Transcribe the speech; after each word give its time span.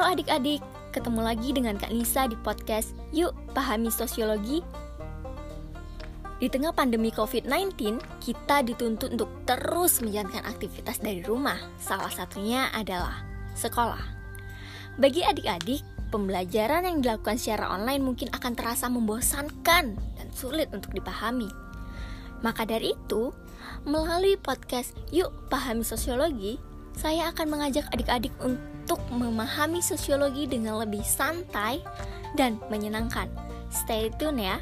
Halo 0.00 0.16
adik-adik, 0.16 0.64
ketemu 0.96 1.20
lagi 1.20 1.52
dengan 1.52 1.76
Kak 1.76 1.92
Nisa 1.92 2.24
di 2.24 2.32
podcast 2.40 2.96
Yuk 3.12 3.36
Pahami 3.52 3.92
Sosiologi. 3.92 4.64
Di 6.40 6.48
tengah 6.48 6.72
pandemi 6.72 7.12
COVID-19, 7.12 8.00
kita 8.24 8.64
dituntut 8.64 9.12
untuk 9.12 9.28
terus 9.44 10.00
menjalankan 10.00 10.48
aktivitas 10.48 11.04
dari 11.04 11.20
rumah. 11.20 11.60
Salah 11.76 12.08
satunya 12.08 12.72
adalah 12.72 13.28
sekolah. 13.52 14.00
Bagi 14.96 15.20
adik-adik, 15.20 15.84
pembelajaran 16.08 16.88
yang 16.88 17.04
dilakukan 17.04 17.36
secara 17.36 17.68
online 17.68 18.00
mungkin 18.00 18.32
akan 18.32 18.56
terasa 18.56 18.88
membosankan 18.88 19.84
dan 20.00 20.28
sulit 20.32 20.72
untuk 20.72 20.96
dipahami. 20.96 21.52
Maka 22.40 22.64
dari 22.64 22.96
itu, 22.96 23.36
melalui 23.84 24.40
podcast 24.40 24.96
Yuk 25.12 25.52
Pahami 25.52 25.84
Sosiologi, 25.84 26.56
saya 26.96 27.28
akan 27.36 27.52
mengajak 27.52 27.84
adik-adik 27.92 28.32
untuk 28.40 28.69
memahami 29.12 29.84
sosiologi 29.84 30.48
dengan 30.48 30.80
lebih 30.80 31.04
santai 31.04 31.84
dan 32.34 32.56
menyenangkan. 32.72 33.28
Stay 33.70 34.10
tune 34.18 34.42
ya. 34.42 34.56